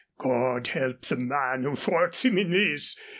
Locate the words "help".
0.69-1.05